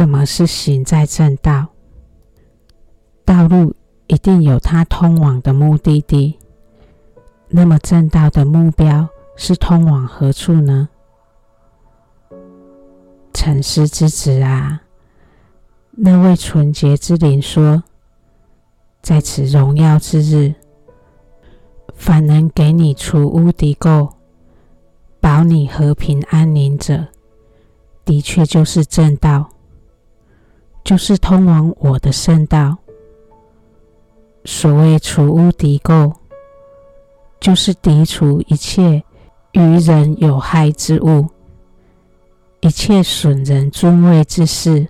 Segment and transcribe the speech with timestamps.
[0.00, 1.66] 什么是行在正道？
[3.22, 3.74] 道路
[4.06, 6.38] 一定有它通往的目的地。
[7.50, 10.88] 那么正道的目标是通往何处呢？
[13.34, 14.80] 沉思之子啊，
[15.90, 17.82] 那位纯洁之灵说，
[19.02, 20.54] 在此荣耀之日，
[21.94, 24.12] 凡能给你除污穆垢、
[25.20, 27.08] 保你和平安宁者，
[28.06, 29.49] 的确就是正道，
[30.84, 32.76] 就是通往我的圣道。
[34.44, 36.14] 所谓除污穆垢，
[37.38, 39.02] 就是涤除一切
[39.52, 41.28] 于人有害之物，
[42.60, 44.88] 一切损人尊位之事，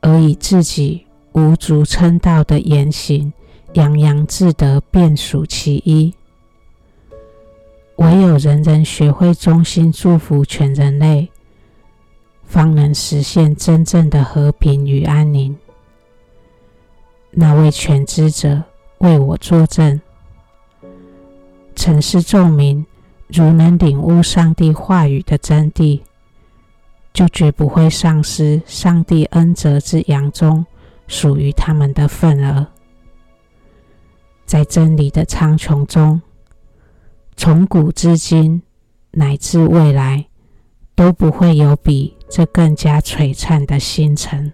[0.00, 3.32] 而以自己无足称道的言行，
[3.72, 6.14] 洋洋自得，便属其一。
[7.96, 11.30] 唯有人人学会衷心祝福全人类，
[12.46, 15.56] 方能实现真正的和平与安宁。
[17.30, 18.62] 那位全知者
[18.98, 20.00] 为我作证。
[21.74, 22.86] 尘世众民，
[23.28, 26.00] 如能领悟上帝话语的真谛，
[27.12, 30.64] 就绝不会丧失上帝恩泽之洋中
[31.06, 32.66] 属于他们的份额。
[34.46, 36.22] 在真理的苍穹中，
[37.36, 38.62] 从古至今
[39.10, 40.26] 乃至未来，
[40.96, 44.52] 都不会有比这更加璀璨的星辰。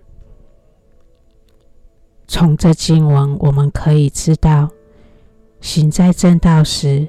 [2.27, 4.69] 从这经文，我们可以知道。
[5.61, 7.09] 行在正道时，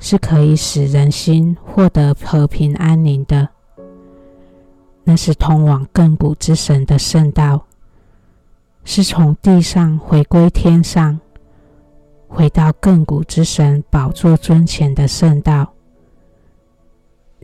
[0.00, 3.50] 是可以使人心获得和平安宁的。
[5.04, 7.66] 那是通往亘古之神的圣道，
[8.84, 11.20] 是从地上回归天上，
[12.26, 15.73] 回到亘古之神宝座尊前的圣道。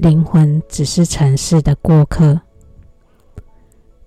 [0.01, 2.41] 灵魂只是尘世的过客，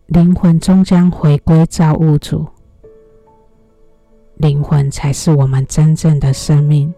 [0.08, 2.48] 灵魂终将回归造物主。
[4.38, 6.92] 灵魂才是我们真正的生命。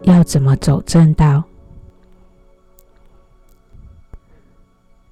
[0.00, 1.44] 要怎么走正道？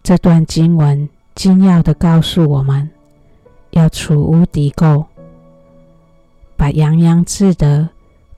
[0.02, 2.88] 这段经文精要地告诉我们：
[3.72, 5.04] 要除污涤垢，
[6.56, 7.86] 把洋洋自得、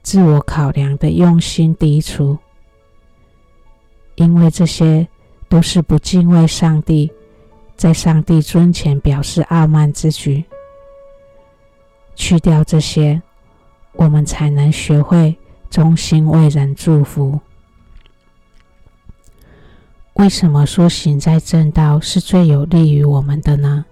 [0.03, 2.37] 自我考量的用心涤除，
[4.15, 5.07] 因为这些
[5.47, 7.11] 都是不敬畏上帝，
[7.75, 10.43] 在上帝尊前表示傲慢之举。
[12.15, 13.21] 去掉这些，
[13.93, 15.35] 我们才能学会
[15.69, 17.39] 衷心为人祝福。
[20.13, 23.83] 为什么说行在正道是最有利于我们的呢？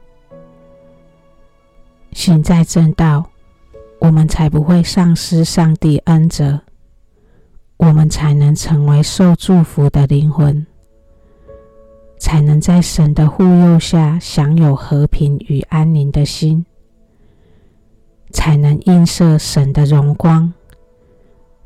[2.14, 3.30] 行在正道，
[4.00, 6.62] 我们才不会丧失上帝恩泽，
[7.86, 10.66] 我们才能成为受祝福的灵魂，
[12.18, 16.66] 才能在神的护佑下享有和平与安宁的心。
[18.32, 20.52] 才能映射神的荣光，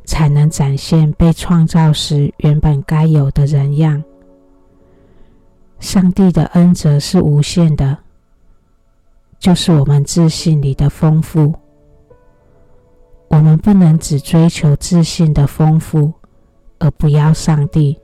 [0.06, 4.04] 才能展现被创造时原本该有的人样。
[5.80, 7.96] 上帝的恩泽是无限的，
[9.38, 11.54] 就是我们自信里的丰富。
[13.28, 16.14] 我们不能只追求自信的丰富，
[16.80, 18.00] 而不要上帝，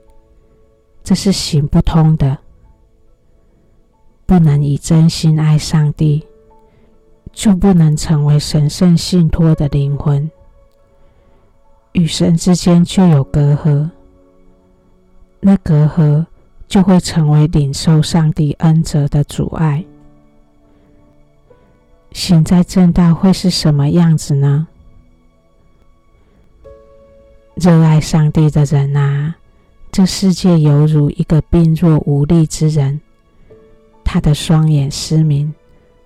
[1.02, 2.38] 这是行不通的。
[4.26, 6.26] 不能以真心爱上帝。
[7.32, 10.30] 就不能成为神圣信托的灵魂，
[11.90, 13.90] 与神之间就有隔阂，
[15.40, 16.24] 那隔阂
[16.68, 19.84] 就会成为领受上帝恩泽的阻碍。
[22.12, 24.68] 行在正道会是什么样子呢？
[27.54, 29.36] 热爱上帝的人啊，
[29.92, 33.00] 这世界犹如一个病弱无力之人，
[34.02, 35.54] 他的双眼失明。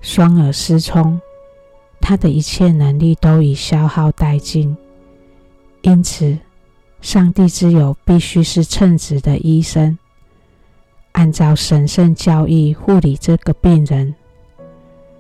[0.01, 1.21] 双耳失聪，
[2.01, 4.77] 他的一切能力都已消耗殆尽。
[5.83, 6.39] 因此，
[7.01, 9.99] 上帝之友必须是称职的医生，
[11.13, 14.15] 按照神圣教义护理这个病人，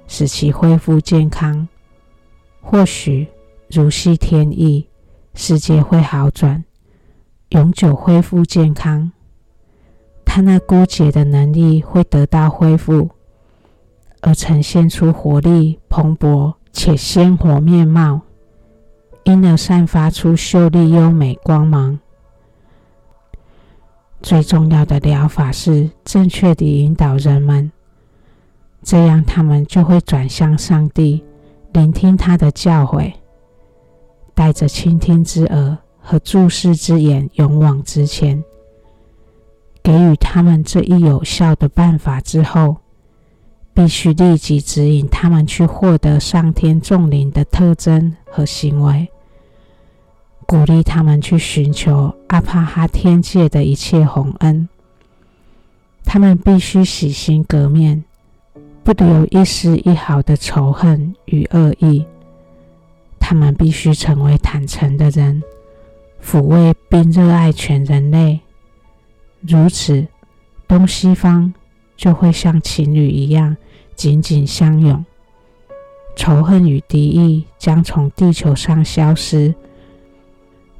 [0.06, 1.66] 使其恢复健康。
[2.60, 3.26] 或许
[3.68, 4.86] 如系天意，
[5.40, 6.64] 世界会好转，
[7.50, 9.12] 永久恢复健康。
[10.24, 13.08] 他那枯竭的能力会得到恢复。
[14.20, 18.20] 而呈现出活力蓬勃且鲜活面貌，
[19.22, 22.00] 因而散发出秀丽优美光芒。
[24.20, 27.70] 最重要的疗法是正确地引导人们，
[28.82, 31.24] 这样他们就会转向上帝，
[31.72, 33.12] 聆听他的教诲，
[34.38, 38.44] 带着倾听之耳和注视之眼勇往直前，
[39.82, 42.76] 给予他们这一有效的办法之后，
[43.74, 49.08] 必须立即指引他们去获得上天众灵的特征和行为，
[50.46, 54.68] 鼓励他们去寻求阿帕哈天界的一切宏恩。
[56.04, 58.04] 他们必须洗心革面，
[58.84, 62.06] 不留一丝一毫的仇恨与恶意。
[63.28, 65.42] 他们必须成为坦诚的人，
[66.24, 68.40] 抚慰并热爱全人类。
[69.42, 70.08] 如此，
[70.66, 71.52] 东西方
[71.94, 73.54] 就会像情侣一样
[73.94, 75.04] 紧紧相拥，
[76.16, 79.54] 仇恨与敌意将从地球上消失，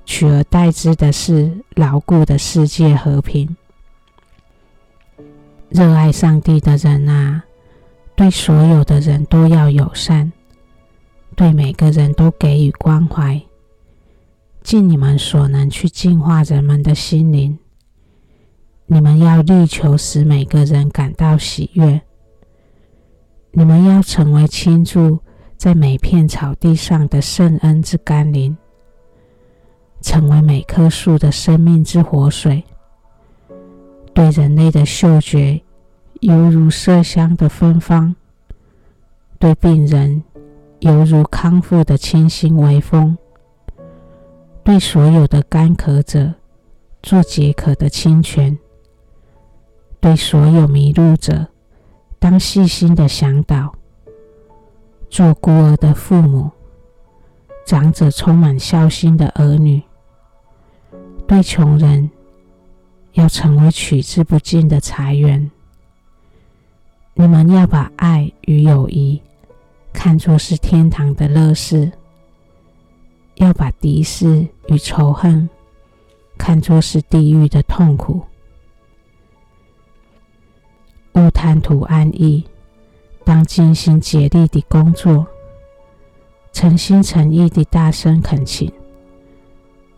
[0.06, 3.54] 取而代之的是牢固的世界和平。
[5.68, 7.44] 热爱上帝的人啊，
[8.16, 10.32] 对所有的人都要友善，
[11.38, 13.40] 对每个人都给予关怀，
[14.60, 17.56] 尽你们所能去净化人们的心灵。
[18.86, 22.00] 你们要力求使每个人感到喜悦。
[23.52, 25.20] 你们要成为倾注
[25.56, 28.56] 在每片草地上的圣恩之甘霖，
[30.00, 32.64] 成为每棵树的生命之活水。
[34.12, 35.62] 对人类的嗅觉，
[36.18, 38.16] 犹如麝香的芬芳；
[39.38, 40.24] 对病人，
[40.80, 43.16] 犹如康复的清新微风；
[44.62, 46.34] 对所有的干渴者，
[47.02, 48.56] 做解渴的清泉；
[49.98, 51.48] 对所有迷路者，
[52.20, 53.72] 当细心的向导；
[55.10, 56.48] 做孤儿的父母，
[57.66, 59.82] 长者充满孝心的儿女；
[61.26, 62.08] 对穷人，
[63.14, 65.50] 要成为取之不尽的财源。
[67.14, 69.20] 你们要把爱与友谊
[69.92, 71.90] 看作是天堂的乐事，
[73.36, 75.48] 要把敌视与仇恨
[76.36, 78.22] 看作是地狱的痛苦。
[81.14, 82.44] 勿贪图安逸，
[83.24, 85.26] 当尽心竭力地工作，
[86.52, 88.72] 诚心诚意地大声恳请，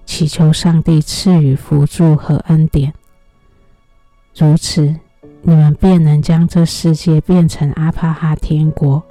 [0.07, 2.93] 祈求上帝赐予福助和恩典。
[4.35, 4.83] 如此，
[5.43, 9.03] 你们便能将这世界变成阿帕哈天国，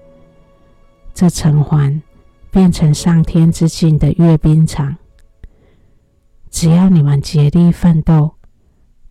[1.20, 2.02] 这城环
[2.50, 4.96] 变成上天之境的阅兵场。
[6.50, 8.32] 只要你们竭力奋斗，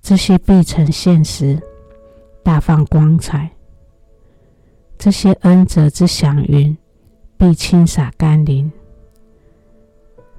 [0.00, 1.60] 这些必成现实，
[2.42, 3.50] 大放光彩。
[4.96, 6.74] 这些恩泽之祥云
[7.36, 8.72] 必倾洒甘霖，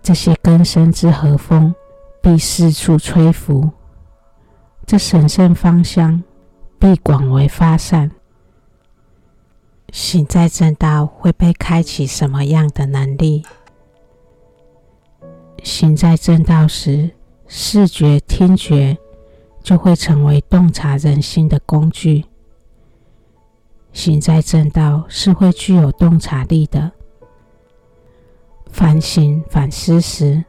[0.01, 1.71] 这些根深之和风
[2.19, 3.69] 必四处吹拂。
[4.87, 6.23] 这神圣芳香
[6.79, 8.09] 必广为发散。
[9.91, 13.43] 行在正道会被开启什么样的能力？
[15.63, 17.11] 行在正道时，
[17.47, 18.97] 视觉、听觉
[19.61, 22.25] 就会成为洞察人心的工具。
[23.91, 26.91] 行在正道是会具有洞察力的。
[28.71, 30.45] 反省、反思时，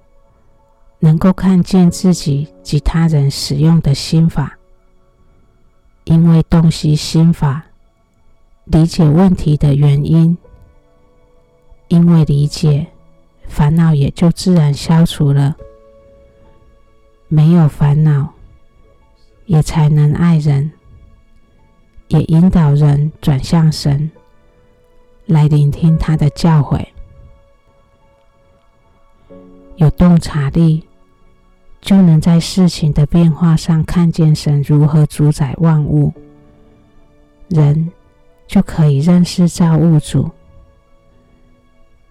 [0.99, 4.59] 能够看见自己及他人使用的心法，
[6.05, 7.65] 因为洞悉心法，
[8.71, 10.39] 理解问题的原因，
[11.89, 12.87] 因为理解，
[13.49, 15.57] 烦恼也就自然消除了。
[17.27, 18.33] 没有烦恼，
[19.47, 20.71] 也才能爱人，
[22.09, 24.09] 也引导人转向神，
[25.27, 26.87] 来聆听他的教诲。
[29.77, 30.85] 有洞察力。
[31.81, 36.13] 就能在事情的变化上看见神如何主宰万物，
[37.49, 37.91] 人
[38.51, 40.29] 就可以认识造物主。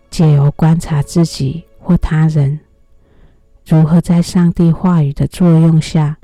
[0.09, 2.57] 借由观察自己或他人，
[3.65, 6.17] 如何在上帝话语的作用下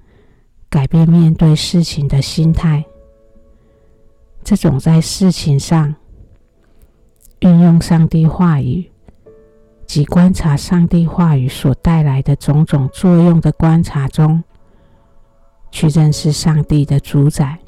[0.69, 2.86] 改变面对事情的心态。
[4.41, 5.93] 这种在事情上
[7.41, 8.89] 运用上帝话语。
[9.86, 14.43] 及观察上帝话语所带来的种种作用的观察中，
[15.69, 17.60] 去认识上帝的主宰。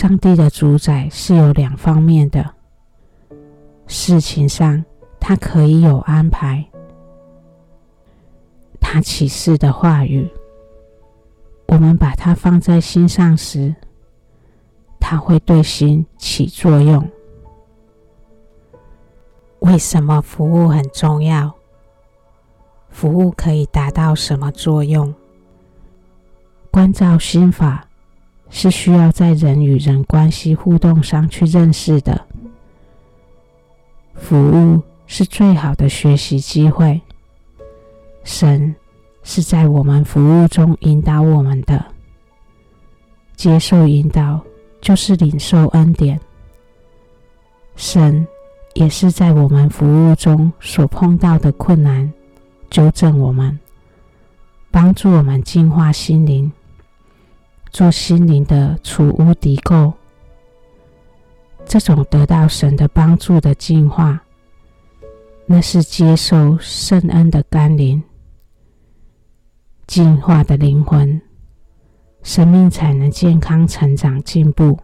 [0.00, 2.54] 上帝的主宰是有两方面的。
[3.88, 4.84] 事情上，
[5.18, 6.64] 他可以有安排。
[8.80, 10.30] 他启示的话语，
[11.66, 13.74] 我们把它放在心上时，
[15.00, 17.04] 他会对心起作用。
[19.58, 21.52] 为什么服务很重要？
[22.88, 25.12] 服务可以达到什么作用？
[26.70, 27.87] 关照心法
[28.50, 32.26] 是需要在人与人关系互动上去认识的。
[34.14, 37.00] 服务是最好的学习机会。
[38.24, 38.74] 神
[39.22, 41.84] 是在我们服务中引导我们的。
[43.36, 44.40] 接受引导
[44.80, 46.20] 就是领受恩典。
[47.76, 48.26] 神
[48.74, 52.12] 也是在我们服务中所碰到的困难，
[52.68, 53.56] 纠正我们，
[54.70, 56.50] 帮助我们净化心灵，
[57.70, 59.92] 做心灵的储物涤垢。
[61.64, 64.18] 这种得到神的帮助的净化，
[65.44, 68.02] 那是接受圣恩的甘霖，
[69.86, 71.20] 净化的灵魂，
[72.22, 74.78] 生命才能健康成长进步。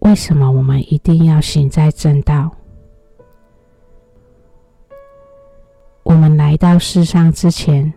[0.00, 2.50] 为什么我们一定要行在正道？
[6.02, 7.94] 我们来到世上之前，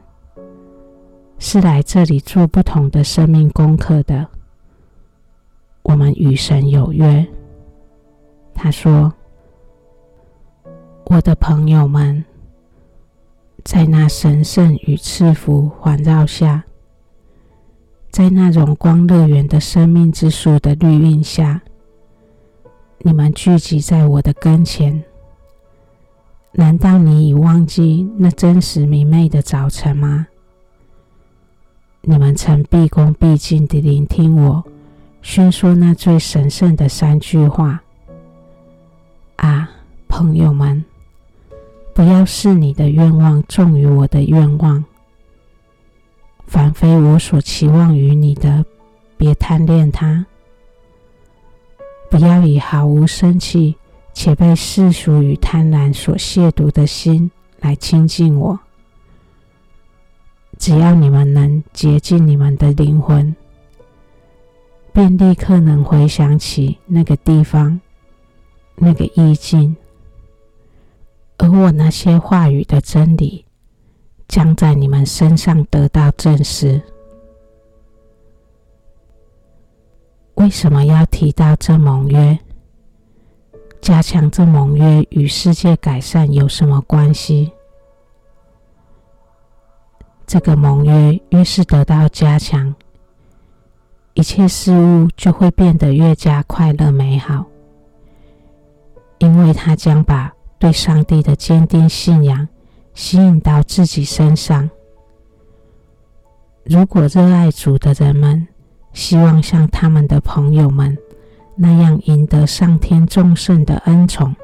[1.39, 4.27] 是来这里做不同的生命功课的。
[5.84, 7.25] 我们与神有约。
[8.53, 9.13] 他说
[11.06, 12.25] ：“我的朋友们，
[13.63, 16.65] 在那神圣与赐福环绕下，
[18.10, 21.62] 在那荣光乐园的生命之树的绿荫下，
[23.00, 25.03] 你们聚集在我的跟前。
[26.53, 30.27] 难道你已忘记那真实明媚的早晨吗？
[32.10, 34.64] 你们曾毕恭毕敬地聆听我。”
[35.22, 37.82] 宣说那最神圣的三句话
[39.36, 39.70] 啊，
[40.08, 40.86] 朋友们，
[41.94, 44.86] 不要视你的愿望重于我的愿望。
[46.46, 48.64] 凡非我所期望于你的，
[49.18, 50.26] 别贪恋它。
[52.10, 53.76] 不要以毫无生气
[54.14, 58.58] 且被世俗与贪婪所亵渎的心来亲近我。
[60.58, 63.36] 只要你们能接近你们的灵魂。
[64.94, 67.80] 便立刻能回想起那个地方、
[68.78, 69.76] 那个意境，
[71.38, 73.46] 而我那些话语的真理，
[74.28, 76.82] 将在你们身上得到证实。
[80.34, 82.40] 为什么要提到这盟约？
[83.80, 87.52] 加强这盟约与世界改善有什么关系？
[90.27, 92.75] 这个盟约越是得到加强。
[94.13, 97.46] 一切事物就会变得越加快乐美好，
[99.19, 102.48] 因为他将把对上帝的坚定信仰
[102.93, 104.69] 吸引到自己身上。
[106.65, 108.46] 如果热爱主的人们
[108.91, 110.98] 希望像他们的朋友们
[111.55, 114.36] 那样赢得上天众圣的恩宠，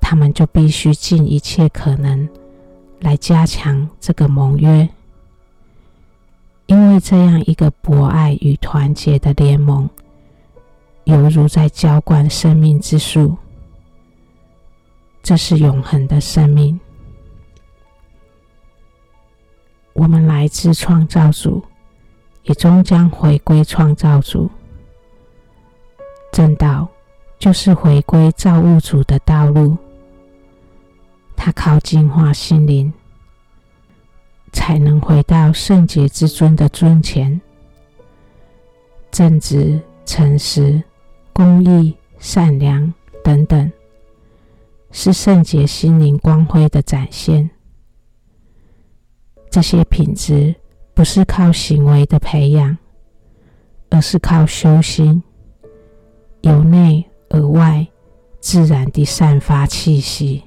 [0.00, 2.28] 他们就必须尽一切可能
[3.00, 4.88] 来加强这个盟约。
[6.66, 9.88] 因为这样一个博爱与团结的联盟，
[11.04, 13.36] 犹如在浇灌生命之树。
[15.22, 16.78] 这是永恒的生命。
[19.92, 21.62] 我们来自创造主，
[22.44, 24.50] 也终将回归创造主。
[26.32, 26.88] 正道
[27.38, 29.76] 就是回归造物主的道路。
[31.36, 32.92] 它靠净化心灵。
[34.54, 37.38] 才能回到圣洁之尊的尊前。
[39.10, 40.80] 正直、诚实、
[41.32, 43.70] 公义、善良等等，
[44.92, 47.50] 是圣洁心灵光辉的展现。
[49.50, 50.54] 这些品质
[50.94, 52.78] 不是靠行为的培养，
[53.90, 55.20] 而是靠修心，
[56.42, 57.84] 由内而外
[58.38, 60.43] 自然地散发气息。